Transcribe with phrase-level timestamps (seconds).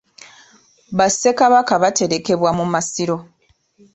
[0.97, 3.15] Bassekabaka baterekebwa mu masiro.